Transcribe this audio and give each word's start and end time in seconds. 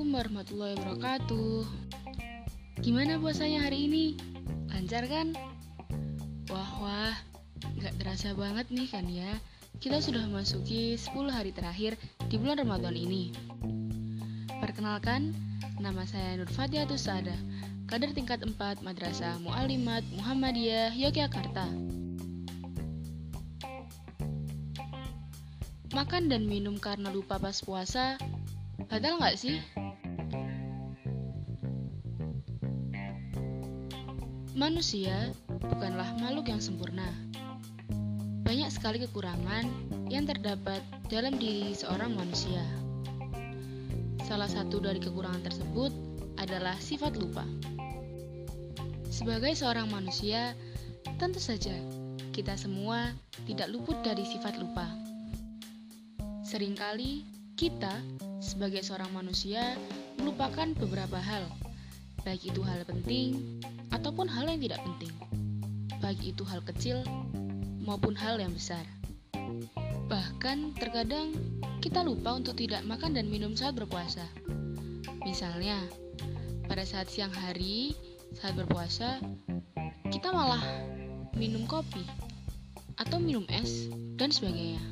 Assalamualaikum 0.00 0.32
warahmatullahi 0.32 0.74
wabarakatuh 0.80 1.60
Gimana 2.80 3.20
puasanya 3.20 3.68
hari 3.68 3.84
ini? 3.84 4.16
Lancar 4.72 5.04
kan? 5.04 5.36
Wah 6.48 6.72
wah, 6.80 7.14
gak 7.84 8.00
terasa 8.00 8.32
banget 8.32 8.72
nih 8.72 8.88
kan 8.88 9.04
ya 9.04 9.28
Kita 9.76 10.00
sudah 10.00 10.24
memasuki 10.24 10.96
10 10.96 11.04
hari 11.28 11.52
terakhir 11.52 12.00
di 12.32 12.40
bulan 12.40 12.64
Ramadan 12.64 12.96
ini 12.96 13.36
Perkenalkan, 14.56 15.36
nama 15.76 16.08
saya 16.08 16.40
Nur 16.40 16.48
Fatihah 16.48 16.88
Tusada 16.88 17.36
Kader 17.84 18.16
tingkat 18.16 18.40
4 18.40 18.56
Madrasah 18.80 19.36
Mu'alimat 19.44 20.00
Muhammadiyah 20.16 20.96
Yogyakarta 20.96 21.68
Makan 25.92 26.32
dan 26.32 26.48
minum 26.48 26.80
karena 26.80 27.12
lupa 27.12 27.36
pas 27.36 27.60
puasa 27.60 28.16
Batal 28.88 29.20
nggak 29.20 29.36
sih? 29.36 29.60
Manusia 34.60 35.32
bukanlah 35.48 36.20
makhluk 36.20 36.52
yang 36.52 36.60
sempurna. 36.60 37.08
Banyak 38.44 38.68
sekali 38.68 39.00
kekurangan 39.00 39.64
yang 40.12 40.28
terdapat 40.28 40.84
dalam 41.08 41.40
diri 41.40 41.72
seorang 41.72 42.12
manusia. 42.12 42.60
Salah 44.28 44.52
satu 44.52 44.84
dari 44.84 45.00
kekurangan 45.00 45.48
tersebut 45.48 45.96
adalah 46.36 46.76
sifat 46.76 47.16
lupa. 47.16 47.48
Sebagai 49.08 49.56
seorang 49.56 49.88
manusia, 49.88 50.52
tentu 51.16 51.40
saja 51.40 51.72
kita 52.36 52.52
semua 52.60 53.16
tidak 53.48 53.72
luput 53.72 53.96
dari 54.04 54.28
sifat 54.28 54.60
lupa. 54.60 54.84
Seringkali 56.44 57.24
kita 57.56 57.96
sebagai 58.44 58.84
seorang 58.84 59.08
manusia 59.08 59.72
melupakan 60.20 60.68
beberapa 60.76 61.16
hal, 61.16 61.48
baik 62.22 62.52
itu 62.52 62.60
hal 62.64 62.84
penting 62.84 63.58
ataupun 63.90 64.26
hal 64.30 64.46
yang 64.48 64.60
tidak 64.60 64.80
penting, 64.84 65.14
baik 65.98 66.20
itu 66.22 66.42
hal 66.46 66.60
kecil 66.62 67.00
maupun 67.82 68.16
hal 68.16 68.38
yang 68.38 68.52
besar. 68.52 68.82
Bahkan 70.10 70.76
terkadang 70.78 71.34
kita 71.80 72.02
lupa 72.02 72.36
untuk 72.36 72.58
tidak 72.58 72.82
makan 72.84 73.14
dan 73.16 73.30
minum 73.30 73.54
saat 73.54 73.78
berpuasa. 73.78 74.26
Misalnya, 75.22 75.80
pada 76.66 76.82
saat 76.82 77.08
siang 77.08 77.32
hari 77.32 77.94
saat 78.36 78.54
berpuasa, 78.54 79.18
kita 80.10 80.30
malah 80.30 80.62
minum 81.34 81.66
kopi 81.66 82.02
atau 83.00 83.18
minum 83.18 83.42
es 83.50 83.88
dan 84.18 84.30
sebagainya. 84.30 84.82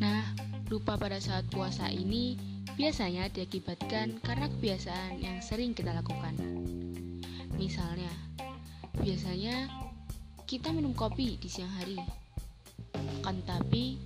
Nah, 0.00 0.24
Lupa 0.70 0.94
pada 0.94 1.18
saat 1.18 1.50
puasa 1.50 1.90
ini 1.90 2.38
biasanya 2.80 3.28
diakibatkan 3.28 4.24
karena 4.24 4.48
kebiasaan 4.48 5.20
yang 5.20 5.44
sering 5.44 5.76
kita 5.76 5.92
lakukan. 5.92 6.32
Misalnya, 7.60 8.08
biasanya 8.96 9.68
kita 10.48 10.72
minum 10.72 10.96
kopi 10.96 11.36
di 11.36 11.44
siang 11.52 11.68
hari. 11.76 12.00
Kan 13.20 13.44
tapi, 13.44 14.00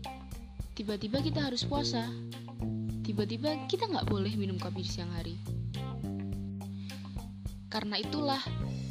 tiba-tiba 0.75 1.23
kita 1.23 1.47
harus 1.47 1.63
puasa. 1.63 2.03
Tiba-tiba 3.07 3.71
kita 3.71 3.87
nggak 3.87 4.11
boleh 4.11 4.35
minum 4.35 4.59
kopi 4.59 4.83
di 4.83 4.91
siang 4.91 5.15
hari. 5.15 5.39
Karena 7.71 7.95
itulah, 8.03 8.43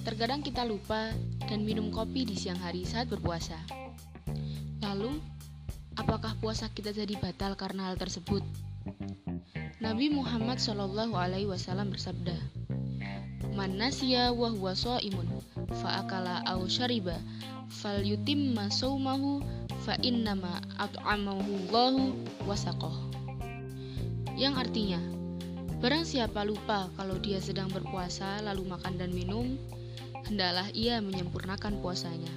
terkadang 0.08 0.40
kita 0.40 0.64
lupa 0.64 1.12
dan 1.44 1.68
minum 1.68 1.92
kopi 1.92 2.24
di 2.24 2.40
siang 2.40 2.64
hari 2.64 2.88
saat 2.88 3.12
berpuasa. 3.12 3.60
Lalu, 4.80 5.20
Apakah 5.94 6.34
puasa 6.42 6.66
kita 6.74 6.90
jadi 6.90 7.14
batal 7.22 7.54
karena 7.54 7.94
hal 7.94 8.02
tersebut? 8.02 8.42
Nabi 9.84 10.08
Muhammad 10.08 10.64
Shallallahu 10.64 11.12
Alaihi 11.12 11.44
Wasallam 11.44 11.92
bersabda, 11.92 12.32
"Man 13.52 13.76
nasiya 13.76 14.32
wa 14.32 14.48
huwa 14.48 14.72
shaimun 14.72 15.28
fa 15.84 16.00
akala 16.00 16.40
aw 16.48 16.64
syariba 16.72 17.20
fal 17.68 18.00
yutimma 18.00 18.72
saumahu 18.72 19.44
fa 19.84 20.00
innama 20.00 20.64
at'amahu 20.80 21.68
Allahu 21.68 22.16
wasaqah." 22.48 22.96
Yang 24.40 24.56
artinya, 24.72 25.04
barang 25.84 26.08
siapa 26.08 26.48
lupa 26.48 26.88
kalau 26.96 27.20
dia 27.20 27.44
sedang 27.44 27.68
berpuasa 27.68 28.40
lalu 28.40 28.64
makan 28.64 28.96
dan 28.96 29.12
minum, 29.12 29.60
hendaklah 30.24 30.72
ia 30.72 31.04
menyempurnakan 31.04 31.84
puasanya. 31.84 32.32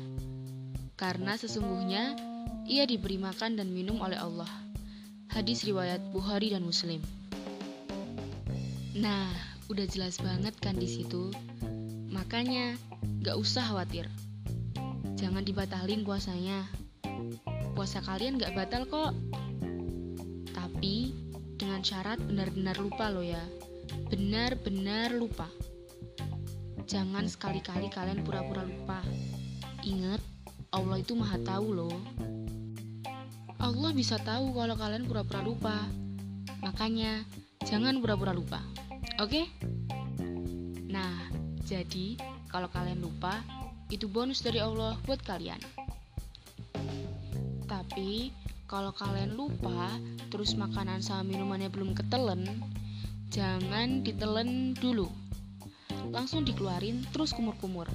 Karena 0.98 1.38
sesungguhnya 1.38 2.18
ia 2.66 2.90
diberi 2.90 3.22
makan 3.22 3.54
dan 3.54 3.70
minum 3.70 4.02
oleh 4.02 4.18
Allah. 4.18 4.50
Hadis 5.30 5.62
riwayat 5.62 6.10
Bukhari 6.10 6.50
dan 6.50 6.66
Muslim. 6.66 6.98
Nah, 8.96 9.28
udah 9.68 9.84
jelas 9.84 10.16
banget 10.24 10.56
kan 10.56 10.72
di 10.72 10.88
situ. 10.88 11.28
Makanya, 12.08 12.80
gak 13.20 13.36
usah 13.36 13.60
khawatir. 13.60 14.08
Jangan 15.20 15.44
dibatalin 15.44 16.00
puasanya. 16.00 16.64
Puasa 17.76 18.00
kalian 18.00 18.40
gak 18.40 18.56
batal 18.56 18.88
kok. 18.88 19.12
Tapi, 20.56 21.12
dengan 21.60 21.84
syarat 21.84 22.16
benar-benar 22.24 22.80
lupa 22.80 23.12
lo 23.12 23.20
ya. 23.20 23.44
Benar-benar 24.08 25.12
lupa. 25.12 25.52
Jangan 26.88 27.28
sekali-kali 27.28 27.92
kalian 27.92 28.24
pura-pura 28.24 28.64
lupa. 28.64 29.04
Ingat, 29.84 30.24
Allah 30.72 31.04
itu 31.04 31.12
maha 31.12 31.36
tahu 31.44 31.76
loh. 31.76 32.00
Allah 33.60 33.92
bisa 33.92 34.16
tahu 34.16 34.56
kalau 34.56 34.72
kalian 34.72 35.04
pura-pura 35.04 35.44
lupa. 35.44 35.84
Makanya, 36.64 37.28
jangan 37.68 38.00
pura-pura 38.00 38.32
lupa. 38.32 38.64
Oke? 39.16 39.48
Nah, 40.92 41.28
jadi 41.64 42.20
kalau 42.52 42.68
kalian 42.68 43.00
lupa, 43.00 43.40
itu 43.88 44.10
bonus 44.10 44.44
dari 44.44 44.60
Allah 44.60 44.96
buat 45.08 45.20
kalian. 45.24 45.58
Tapi, 47.64 48.30
kalau 48.68 48.92
kalian 48.92 49.34
lupa, 49.34 49.90
terus 50.28 50.52
makanan 50.54 51.00
sama 51.00 51.24
minumannya 51.26 51.72
belum 51.72 51.96
ketelen, 51.96 52.44
jangan 53.32 54.04
ditelen 54.04 54.76
dulu. 54.76 55.08
Langsung 56.12 56.44
dikeluarin, 56.44 57.02
terus 57.10 57.32
kumur-kumur. 57.32 57.88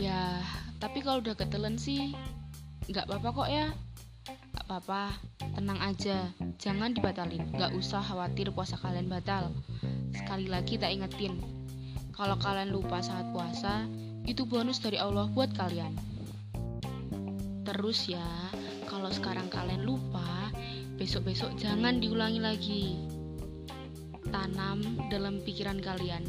Ya, 0.00 0.42
tapi 0.82 1.04
kalau 1.04 1.22
udah 1.22 1.38
ketelen 1.38 1.78
sih, 1.78 2.16
nggak 2.90 3.06
apa-apa 3.06 3.28
kok 3.30 3.48
ya 3.50 3.66
nggak 4.26 4.64
apa-apa 4.66 5.02
tenang 5.54 5.80
aja 5.80 6.32
jangan 6.58 6.92
dibatalin. 6.96 7.48
Nggak 7.52 7.76
usah 7.76 8.02
khawatir 8.02 8.52
puasa 8.52 8.78
kalian 8.80 9.08
batal. 9.08 9.52
Sekali 10.12 10.48
lagi 10.48 10.76
tak 10.76 10.92
ingetin 10.92 11.40
kalau 12.12 12.36
kalian 12.36 12.70
lupa 12.70 13.00
saat 13.00 13.24
puasa 13.32 13.88
itu 14.28 14.44
bonus 14.44 14.78
dari 14.78 15.00
Allah 15.00 15.26
buat 15.32 15.50
kalian. 15.56 15.96
Terus 17.64 18.06
ya 18.06 18.22
kalau 18.86 19.08
sekarang 19.08 19.48
kalian 19.48 19.82
lupa 19.82 20.52
besok-besok 21.00 21.56
jangan 21.56 21.98
diulangi 21.98 22.40
lagi. 22.40 22.84
Tanam 24.28 25.08
dalam 25.10 25.40
pikiran 25.42 25.80
kalian. 25.80 26.22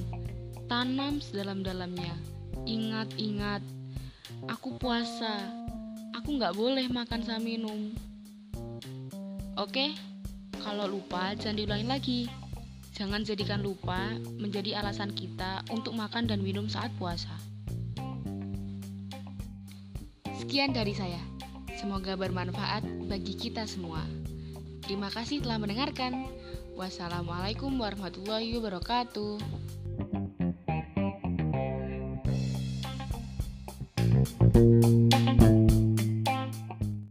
Tanam 0.65 1.21
sedalam-dalamnya. 1.21 2.15
Ingat-ingat 2.63 3.61
aku 4.49 4.79
puasa. 4.79 5.45
Aku 6.17 6.39
nggak 6.39 6.55
boleh 6.55 6.87
makan 6.89 7.21
sama 7.21 7.43
minum. 7.43 7.91
Oke, 9.53 9.93
kalau 10.65 10.89
lupa 10.89 11.37
jangan 11.37 11.57
diulangi 11.61 11.85
lagi. 11.85 12.21
Jangan 12.93 13.25
jadikan 13.25 13.61
lupa 13.61 14.13
menjadi 14.37 14.77
alasan 14.81 15.13
kita 15.13 15.65
untuk 15.73 15.97
makan 15.97 16.29
dan 16.29 16.41
minum 16.41 16.69
saat 16.69 16.93
puasa. 16.97 17.33
Sekian 20.37 20.73
dari 20.73 20.93
saya. 20.93 21.21
Semoga 21.77 22.13
bermanfaat 22.13 22.85
bagi 23.09 23.33
kita 23.33 23.65
semua. 23.65 24.01
Terima 24.85 25.09
kasih 25.09 25.41
telah 25.41 25.57
mendengarkan. 25.57 26.29
Wassalamualaikum 26.73 27.73
warahmatullahi 27.77 28.57
wabarakatuh. 28.57 29.37